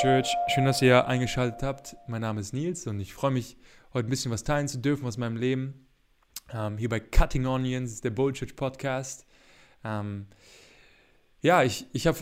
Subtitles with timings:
[0.00, 0.34] Church.
[0.46, 1.94] Schön, dass ihr eingeschaltet habt.
[2.06, 3.58] Mein Name ist Nils und ich freue mich,
[3.92, 5.86] heute ein bisschen was teilen zu dürfen aus meinem Leben.
[6.50, 9.26] Ähm, hier bei Cutting Onions, der Bold Church Podcast.
[9.84, 10.26] Ähm,
[11.42, 12.18] ja, ich, ich habe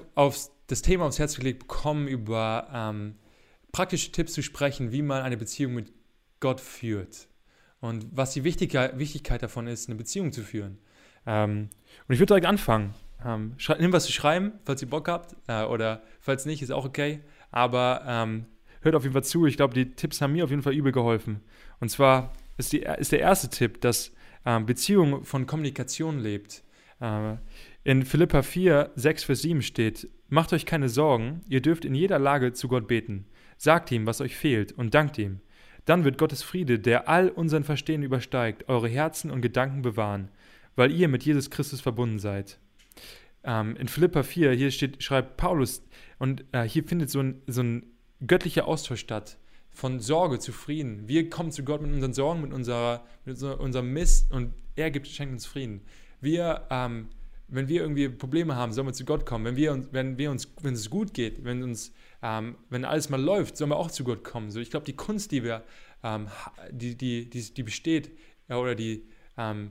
[0.66, 3.14] das Thema aufs Herz gelegt bekommen, über ähm,
[3.70, 5.92] praktische Tipps zu sprechen, wie man eine Beziehung mit
[6.40, 7.28] Gott führt.
[7.78, 10.78] Und was die Wichtigkeit, Wichtigkeit davon ist, eine Beziehung zu führen.
[11.26, 11.70] Ähm,
[12.08, 12.94] und ich würde direkt anfangen.
[13.24, 15.36] Ähm, nimm was zu schreiben, falls ihr Bock habt.
[15.46, 17.20] Äh, oder falls nicht, ist auch okay.
[17.50, 18.46] Aber ähm,
[18.80, 19.46] hört auf jeden Fall zu.
[19.46, 21.40] Ich glaube, die Tipps haben mir auf jeden Fall übel geholfen.
[21.80, 24.12] Und zwar ist, die, ist der erste Tipp, dass
[24.44, 26.62] ähm, Beziehung von Kommunikation lebt.
[27.00, 27.36] Äh,
[27.84, 32.18] in Philippa 4, 6 Vers 7 steht, Macht euch keine Sorgen, ihr dürft in jeder
[32.18, 33.26] Lage zu Gott beten.
[33.56, 35.40] Sagt ihm, was euch fehlt und dankt ihm.
[35.86, 40.30] Dann wird Gottes Friede, der all unseren Verstehen übersteigt, eure Herzen und Gedanken bewahren,
[40.76, 42.58] weil ihr mit Jesus Christus verbunden seid.
[43.44, 45.82] Ähm, in Philippa 4, hier steht, schreibt Paulus,
[46.18, 47.86] und äh, hier findet so ein, so ein
[48.26, 49.38] göttlicher Austausch statt.
[49.70, 51.06] Von Sorge zu Frieden.
[51.06, 55.06] Wir kommen zu Gott mit unseren Sorgen, mit, unserer, mit unserem Mist und er gibt,
[55.06, 55.82] schenkt uns Frieden.
[56.20, 57.08] Wir, ähm,
[57.46, 59.44] wenn wir irgendwie Probleme haben, sollen wir zu Gott kommen.
[59.44, 61.92] Wenn, wir uns, wenn, wir uns, wenn es gut geht, wenn, uns,
[62.22, 64.50] ähm, wenn alles mal läuft, sollen wir auch zu Gott kommen.
[64.50, 65.62] So, ich glaube, die Kunst, die wir,
[66.02, 66.28] ähm,
[66.72, 68.10] die, die, die, die besteht,
[68.48, 69.70] ja, oder die, ähm,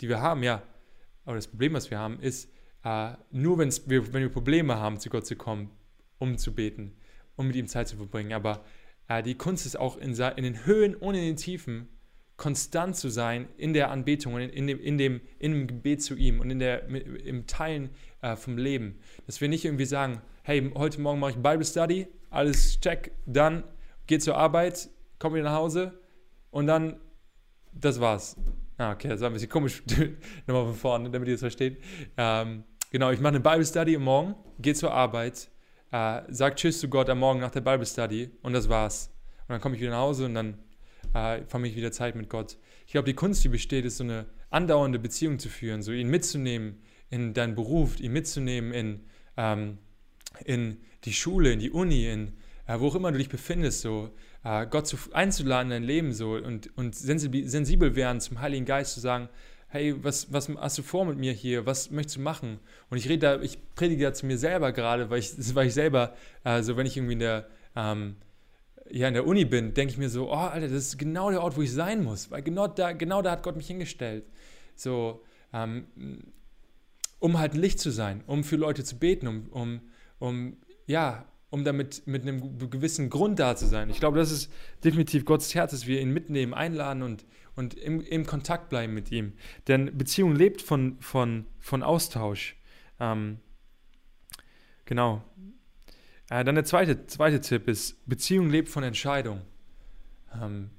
[0.00, 0.62] die wir haben, ja,
[1.26, 2.48] oder das Problem, was wir haben, ist,
[2.84, 5.70] äh, nur wir, wenn wir Probleme haben, zu Gott zu kommen,
[6.18, 6.96] um zu beten,
[7.36, 8.32] um mit ihm Zeit zu verbringen.
[8.32, 8.64] Aber
[9.08, 11.88] äh, die Kunst ist auch in, in, den Höhen und in den Tiefen
[12.36, 16.02] konstant zu sein in der Anbetung und in, in, dem, in, dem, in dem Gebet
[16.02, 17.90] zu ihm und in der, im Teilen
[18.22, 19.00] äh, vom Leben.
[19.26, 23.64] Dass wir nicht irgendwie sagen, hey, heute Morgen mache ich Bible Study, alles check, dann
[24.06, 26.00] geh zur Arbeit, komm wieder nach Hause
[26.50, 27.00] und dann,
[27.72, 28.36] das war's.
[28.80, 29.82] Ah, okay, das war ein bisschen komisch.
[30.46, 31.82] Nochmal von vorne, damit ihr das versteht.
[32.16, 32.62] Ähm,
[32.92, 35.50] genau, ich mache eine Bible Study am Morgen, gehe zur Arbeit,
[35.90, 39.12] äh, sag Tschüss zu Gott am Morgen nach der Bible Study und das war's.
[39.48, 40.58] Und dann komme ich wieder nach Hause und dann
[41.12, 42.56] äh, fange ich wieder Zeit mit Gott.
[42.86, 46.08] Ich glaube, die Kunst, die besteht, ist so eine andauernde Beziehung zu führen, so ihn
[46.08, 46.80] mitzunehmen
[47.10, 49.00] in deinen Beruf, ihn mitzunehmen in,
[49.36, 49.78] ähm,
[50.44, 52.34] in die Schule, in die Uni, in
[52.68, 54.10] äh, wo auch immer du dich befindest, so
[54.44, 58.94] äh, Gott zu, einzuladen in dein Leben so und, und sensibel, werden zum Heiligen Geist
[58.94, 59.28] zu sagen,
[59.68, 61.66] hey, was, was hast du vor mit mir hier?
[61.66, 62.60] Was möchtest du machen?
[62.90, 65.74] Und ich rede da, ich predige da zu mir selber gerade, weil ich, weil ich
[65.74, 66.14] selber,
[66.44, 68.16] also wenn ich irgendwie in der, ähm,
[68.90, 71.42] ja, in der Uni bin, denke ich mir so, oh, Alter, das ist genau der
[71.42, 74.24] Ort, wo ich sein muss, weil genau da, genau da hat Gott mich hingestellt.
[74.74, 75.86] So, ähm,
[77.18, 79.80] um halt Licht zu sein, um für Leute zu beten, um, um,
[80.18, 80.56] um
[80.86, 83.88] ja, um damit mit einem gewissen Grund da zu sein.
[83.90, 84.52] Ich glaube, das ist
[84.84, 87.24] definitiv Gottes Herz, dass wir ihn mitnehmen, einladen und,
[87.56, 89.32] und im, im Kontakt bleiben mit ihm.
[89.66, 92.56] Denn Beziehung lebt von, von, von Austausch.
[93.00, 93.38] Ähm,
[94.84, 95.24] genau.
[96.30, 99.40] Äh, dann der zweite, zweite Tipp ist, Beziehung lebt von Entscheidung.
[100.34, 100.70] Ähm,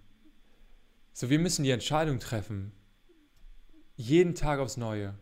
[1.14, 2.72] so, wir müssen die Entscheidung treffen.
[3.96, 5.16] Jeden Tag aufs Neue.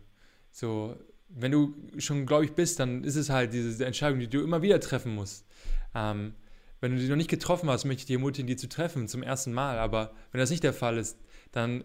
[0.50, 0.96] So,
[1.28, 4.80] wenn du schon gläubig bist, dann ist es halt diese Entscheidung, die du immer wieder
[4.80, 5.46] treffen musst.
[5.94, 6.34] Ähm,
[6.80, 9.22] wenn du die noch nicht getroffen hast, möchte ich dich ermutigen, die zu treffen zum
[9.22, 9.78] ersten Mal.
[9.78, 11.18] Aber wenn das nicht der Fall ist,
[11.52, 11.84] dann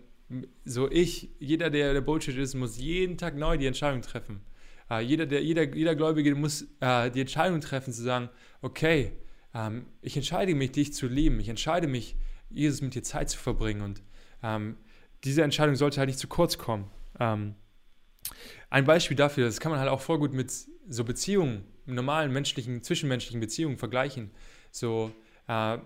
[0.65, 4.41] so ich, jeder, der der Bullshit ist, muss jeden Tag neu die Entscheidung treffen.
[4.89, 8.29] Äh, jeder, der, jeder, jeder Gläubige muss äh, die Entscheidung treffen, zu sagen,
[8.61, 9.13] okay,
[9.53, 11.39] ähm, ich entscheide mich, dich zu lieben.
[11.39, 12.15] Ich entscheide mich,
[12.49, 13.81] Jesus mit dir Zeit zu verbringen.
[13.81, 14.01] Und
[14.41, 14.77] ähm,
[15.23, 16.89] diese Entscheidung sollte halt nicht zu kurz kommen.
[17.19, 17.55] Ähm,
[18.69, 20.51] ein Beispiel dafür, das kann man halt auch voll gut mit
[20.89, 24.31] so Beziehungen, normalen menschlichen, zwischenmenschlichen Beziehungen vergleichen.
[24.71, 25.11] So,
[25.47, 25.77] äh,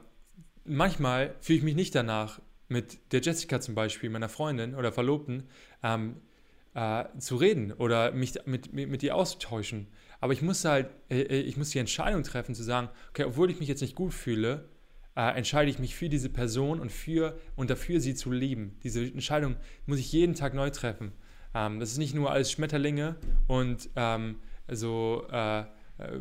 [0.66, 5.44] manchmal fühle ich mich nicht danach, mit der Jessica zum Beispiel, meiner Freundin oder Verlobten,
[5.84, 6.18] ähm,
[6.74, 9.88] äh, zu reden oder mich mit, mit, mit ihr auszutauschen.
[10.20, 13.50] Aber ich muss halt, äh, äh, ich muss die Entscheidung treffen, zu sagen, okay, obwohl
[13.50, 14.70] ich mich jetzt nicht gut fühle,
[15.16, 18.78] äh, entscheide ich mich für diese Person und für und dafür sie zu lieben.
[18.84, 21.14] Diese Entscheidung muss ich jeden Tag neu treffen.
[21.54, 23.16] Ähm, das ist nicht nur alles Schmetterlinge
[23.48, 24.38] und ähm,
[24.70, 25.66] so äh, äh,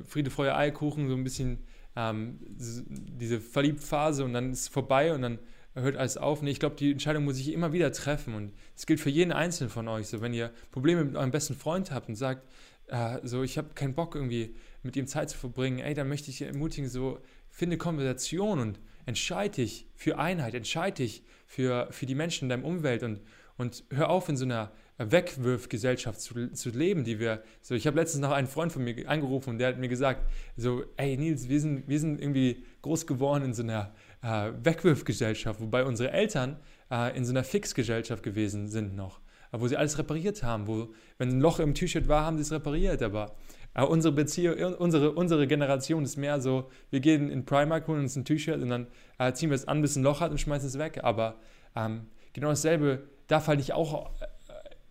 [0.05, 1.58] Friede, Freude, Eierkuchen, so ein bisschen
[1.96, 5.38] ähm, diese Verliebtphase und dann ist es vorbei und dann
[5.75, 6.43] hört alles auf.
[6.43, 9.32] Nee, ich glaube, die Entscheidung muss ich immer wieder treffen und es gilt für jeden
[9.32, 10.08] Einzelnen von euch.
[10.08, 12.46] So, wenn ihr Probleme mit eurem besten Freund habt und sagt,
[12.88, 16.31] äh, so, ich habe keinen Bock irgendwie mit ihm Zeit zu verbringen, ey, dann möchte
[16.31, 17.19] ich ermutigen, so,
[17.49, 22.64] finde Konversation und entscheide dich für Einheit, entscheide dich für, für die Menschen in deinem
[22.64, 23.20] Umwelt und,
[23.56, 27.99] und hör auf in so einer Wegwürfgesellschaft zu, zu leben, die wir, so ich habe
[27.99, 30.23] letztens noch einen Freund von mir angerufen und der hat mir gesagt,
[30.56, 33.93] so, ey Nils, wir sind, wir sind irgendwie groß geworden in so einer
[34.23, 36.58] äh, Wegwürfgesellschaft, wobei unsere Eltern
[36.91, 39.20] äh, in so einer Fixgesellschaft gewesen sind noch.
[39.53, 40.88] wo sie alles repariert haben, wo,
[41.19, 43.37] wenn ein Loch im T-Shirt war, haben sie es repariert, aber
[43.76, 48.17] aber unsere Beziehung, unsere, unsere Generation ist mehr so, wir gehen in Primark, holen uns
[48.17, 48.87] ein T-Shirt und dann
[49.19, 51.00] äh, ziehen wir es an, bis ein Loch hat und schmeißen es weg.
[51.03, 51.37] Aber
[51.76, 54.26] ähm, genau dasselbe darf halt nicht auch, äh,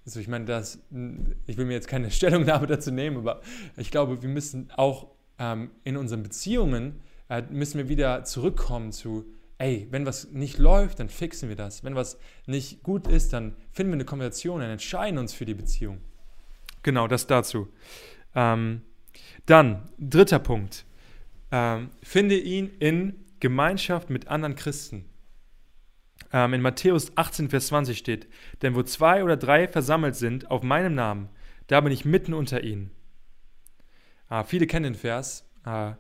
[0.06, 0.80] also ich meine, das,
[1.46, 3.42] ich will mir jetzt keine Stellungnahme dazu nehmen, aber
[3.78, 5.08] ich glaube, wir müssen auch
[5.40, 9.26] ähm, in unseren Beziehungen, äh, müssen wir wieder zurückkommen zu,
[9.58, 11.84] ey, wenn was nicht läuft, dann fixen wir das.
[11.84, 15.54] Wenn was nicht gut ist, dann finden wir eine Konversation, dann entscheiden uns für die
[15.54, 16.00] Beziehung.
[16.84, 17.68] Genau, das dazu.
[18.36, 18.82] Ähm,
[19.46, 20.86] dann, dritter Punkt.
[21.52, 25.06] Ähm, finde ihn in Gemeinschaft mit anderen Christen.
[26.36, 28.28] Ähm, in Matthäus 18, Vers 20 steht,
[28.62, 31.30] denn wo zwei oder drei versammelt sind auf meinem Namen,
[31.68, 32.92] da bin ich mitten unter ihnen.
[34.28, 35.50] Ah, viele kennen den Vers.
[35.64, 35.96] Ah,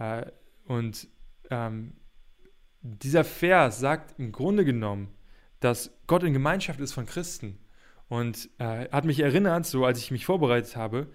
[0.00, 0.26] ah,
[0.64, 1.06] und
[1.50, 1.92] ähm,
[2.80, 5.14] dieser Vers sagt im Grunde genommen,
[5.60, 7.60] dass Gott in Gemeinschaft ist von Christen.
[8.08, 11.06] Und äh, hat mich erinnert, so als ich mich vorbereitet habe,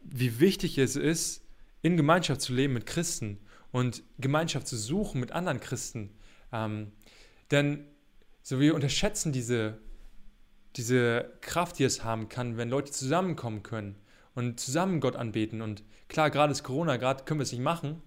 [0.00, 1.44] wie wichtig es ist,
[1.82, 3.40] in Gemeinschaft zu leben mit Christen
[3.72, 6.14] und Gemeinschaft zu suchen mit anderen Christen.
[6.52, 6.92] Ähm,
[7.50, 7.84] denn
[8.42, 9.78] so wir unterschätzen diese,
[10.76, 13.96] diese Kraft, die es haben kann, wenn Leute zusammenkommen können
[14.34, 15.60] und zusammen Gott anbeten.
[15.62, 18.02] Und klar, gerade ist Corona, gerade können wir es nicht machen.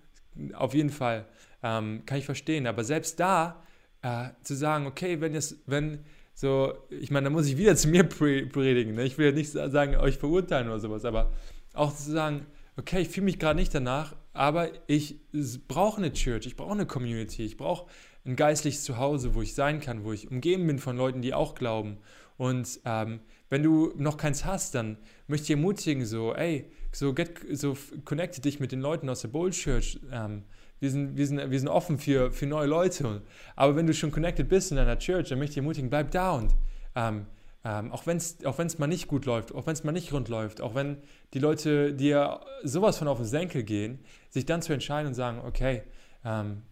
[0.54, 1.28] Auf jeden Fall
[1.62, 2.68] ähm, kann ich verstehen.
[2.68, 3.64] Aber selbst da
[4.02, 6.00] äh, zu sagen, okay, wenn es, wenn
[6.34, 8.96] so, ich meine, da muss ich wieder zu mir predigen.
[8.96, 9.04] Ne?
[9.04, 11.32] Ich will ja nicht sagen, euch verurteilen oder sowas, aber
[11.74, 12.46] auch zu sagen,
[12.76, 15.20] okay, ich fühle mich gerade nicht danach, aber ich
[15.68, 17.88] brauche eine Church, ich brauche eine Community, ich brauche
[18.26, 21.56] ein geistliches Zuhause, wo ich sein kann, wo ich umgeben bin von Leuten, die auch
[21.56, 21.98] glauben.
[22.38, 24.98] Und ähm, wenn du noch keins hast, dann
[25.28, 29.28] möchte ich ermutigen, so, ey, so, get, so connecte dich mit den Leuten aus der
[29.28, 30.00] Bowl Church.
[30.12, 30.44] Ähm,
[30.80, 33.22] wir sind, wir sind, wir sind offen für, für neue Leute.
[33.56, 36.32] Aber wenn du schon connected bist in einer Church, dann möchte ich ermutigen, bleib da
[36.32, 36.54] und
[36.96, 37.26] ähm,
[37.66, 40.28] ähm, auch wenn es auch mal nicht gut läuft, auch wenn es mal nicht rund
[40.28, 40.98] läuft, auch wenn
[41.34, 44.00] die Leute dir sowas von auf den Senkel gehen,
[44.30, 45.84] sich dann zu entscheiden und sagen, okay,
[46.26, 46.64] ähm,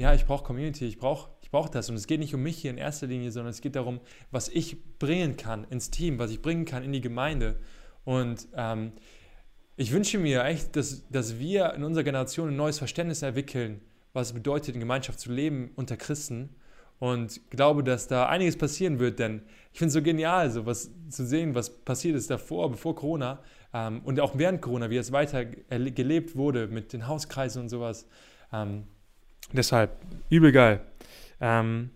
[0.00, 1.90] ja, ich brauche Community, ich brauche ich brauch das.
[1.90, 4.00] Und es geht nicht um mich hier in erster Linie, sondern es geht darum,
[4.30, 7.58] was ich bringen kann ins Team, was ich bringen kann in die Gemeinde.
[8.04, 8.92] Und ähm,
[9.76, 13.80] ich wünsche mir echt, dass, dass wir in unserer Generation ein neues Verständnis entwickeln,
[14.12, 16.50] was es bedeutet, in Gemeinschaft zu leben unter Christen.
[17.00, 19.42] Und glaube, dass da einiges passieren wird, denn
[19.72, 23.42] ich finde es so genial, so was zu sehen, was passiert ist davor, bevor Corona
[23.74, 28.06] ähm, und auch während Corona, wie es weiter gelebt wurde mit den Hauskreisen und sowas.
[28.52, 28.84] Ähm,
[29.52, 29.96] deshalb,
[30.28, 30.80] übel geil.
[31.40, 31.90] Ähm,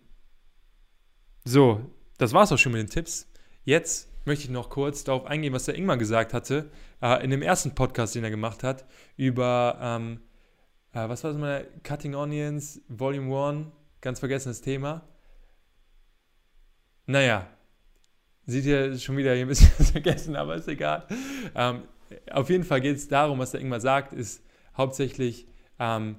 [1.45, 1.81] so,
[2.19, 3.29] das war es auch schon mit den Tipps.
[3.65, 6.71] Jetzt möchte ich noch kurz darauf eingehen, was der Ingmar gesagt hatte,
[7.03, 8.87] äh, in dem ersten Podcast, den er gemacht hat,
[9.17, 10.21] über, ähm,
[10.93, 13.67] äh, was war das mal, Cutting Onions, Volume 1,
[14.01, 15.03] ganz vergessenes Thema.
[17.07, 17.47] Naja,
[18.47, 21.07] sieht ihr schon wieder hier ein bisschen vergessen, aber ist egal.
[21.55, 21.83] Ähm,
[22.31, 24.43] auf jeden Fall geht es darum, was der Ingmar sagt, ist
[24.77, 25.47] hauptsächlich
[25.79, 26.17] ähm,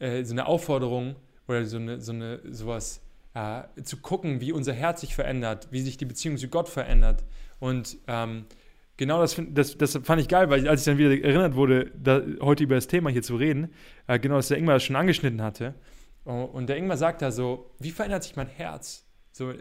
[0.00, 1.16] äh, so eine Aufforderung
[1.46, 3.02] oder so eine, so eine sowas,
[3.34, 7.24] äh, zu gucken, wie unser Herz sich verändert, wie sich die Beziehung zu Gott verändert.
[7.60, 8.46] Und ähm,
[8.96, 12.22] genau das, das, das fand ich geil, weil als ich dann wieder erinnert wurde, da,
[12.40, 13.72] heute über das Thema hier zu reden,
[14.06, 15.74] äh, genau das der Ingmar schon angeschnitten hatte.
[16.24, 19.06] Und der Ingmar sagt da so, wie verändert sich mein Herz?
[19.32, 19.54] So,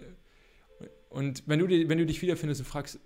[1.09, 2.99] und wenn du, wenn du dich wiederfindest und fragst,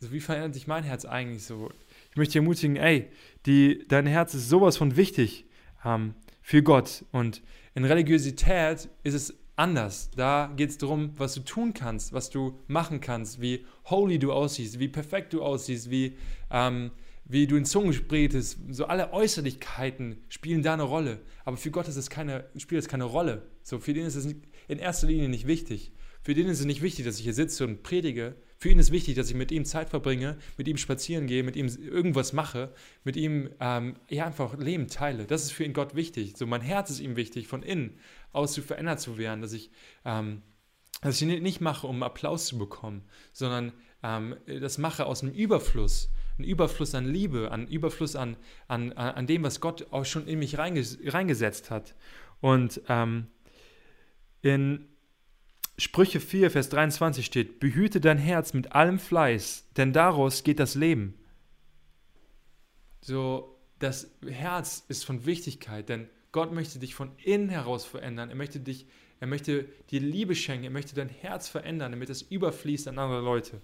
[0.00, 1.70] so, wie verändert sich mein Herz eigentlich so?
[2.10, 3.08] Ich möchte dich ermutigen, ey,
[3.46, 5.46] die, dein Herz ist sowas von wichtig
[5.84, 6.14] ähm,
[6.46, 7.04] für Gott.
[7.10, 7.42] Und
[7.74, 10.12] in Religiosität ist es anders.
[10.14, 14.32] Da geht es darum, was du tun kannst, was du machen kannst, wie holy du
[14.32, 16.16] aussiehst, wie perfekt du aussiehst, wie,
[16.52, 16.92] ähm,
[17.24, 18.58] wie du in Zungen sprichst.
[18.70, 21.18] So alle Äußerlichkeiten spielen da eine Rolle.
[21.44, 23.42] Aber für Gott ist es keine, spielt es keine Rolle.
[23.64, 24.26] So, für den ist es
[24.68, 25.90] in erster Linie nicht wichtig.
[26.22, 28.36] Für den ist es nicht wichtig, dass ich hier sitze und predige.
[28.58, 31.56] Für ihn ist wichtig, dass ich mit ihm Zeit verbringe, mit ihm spazieren gehe, mit
[31.56, 32.72] ihm irgendwas mache,
[33.04, 35.26] mit ihm ähm, ja, einfach Leben teile.
[35.26, 36.36] Das ist für ihn Gott wichtig.
[36.36, 37.98] So, mein Herz ist ihm wichtig, von innen
[38.32, 39.70] aus zu verändert zu werden, dass ich,
[40.04, 40.42] ähm,
[41.02, 43.72] dass ich nicht mache, um Applaus zu bekommen, sondern
[44.02, 48.36] ähm, das mache aus einem Überfluss, ein Überfluss an Liebe, ein Überfluss an,
[48.68, 51.94] an, an dem, was Gott auch schon in mich reinges reingesetzt hat.
[52.40, 53.26] Und ähm,
[54.42, 54.86] in
[55.78, 60.74] Sprüche 4, Vers 23 steht, behüte dein Herz mit allem Fleiß, denn daraus geht das
[60.74, 61.14] Leben.
[63.02, 68.30] So, das Herz ist von Wichtigkeit, denn Gott möchte dich von innen heraus verändern.
[68.30, 68.86] Er möchte dich,
[69.20, 73.20] er möchte dir Liebe schenken, er möchte dein Herz verändern, damit es überfließt an andere
[73.20, 73.60] Leute.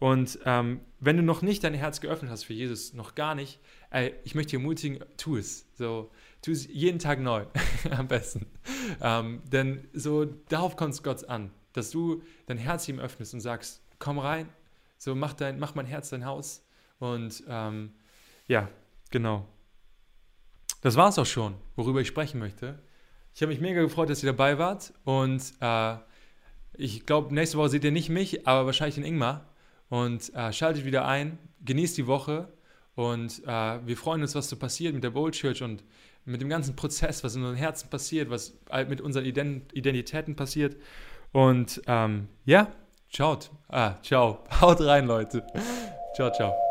[0.00, 3.60] Und ähm, wenn du noch nicht dein Herz geöffnet hast für Jesus, noch gar nicht,
[3.90, 5.66] ey, ich möchte dich ermutigen, tu es.
[5.74, 7.44] So, tu es jeden Tag neu,
[7.90, 8.46] am besten.
[9.02, 13.40] Ähm, denn so darauf kommt es Gott an, dass du dein Herz ihm öffnest und
[13.40, 14.48] sagst, komm rein,
[14.96, 16.66] so mach, dein, mach mein Herz dein Haus.
[16.98, 17.92] Und ähm,
[18.48, 18.70] ja,
[19.10, 19.46] genau.
[20.80, 22.78] Das war es auch schon, worüber ich sprechen möchte.
[23.34, 24.94] Ich habe mich mega gefreut, dass ihr dabei wart.
[25.04, 25.96] Und äh,
[26.72, 29.49] ich glaube, nächste Woche seht ihr nicht mich, aber wahrscheinlich den Ingmar.
[29.90, 32.48] Und äh, schaltet wieder ein, genießt die Woche.
[32.94, 35.84] Und äh, wir freuen uns, was so passiert mit der Bold Church und
[36.24, 38.56] mit dem ganzen Prozess, was in unseren Herzen passiert, was
[38.88, 40.76] mit unseren Identitäten passiert.
[41.32, 42.72] Und ähm, ja,
[43.10, 43.38] ciao.
[43.68, 44.44] Ah, ciao.
[44.60, 45.46] Haut rein, Leute.
[46.14, 46.69] Ciao, ciao.